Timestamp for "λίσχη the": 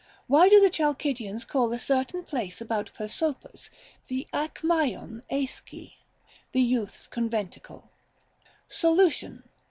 5.29-6.59